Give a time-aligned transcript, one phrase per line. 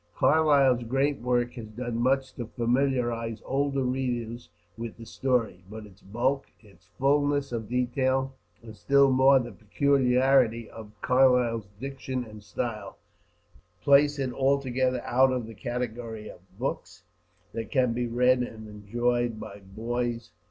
[0.15, 6.01] Carlyle's great work has done much to familiarize older readers with the story; but its
[6.01, 8.33] bulk, its fullness of detail,
[8.63, 12.97] and still more the peculiarity of Carlyle's diction and style,
[13.83, 17.03] place it altogether out of the category of books
[17.53, 20.31] that can be read and enjoyed by boys.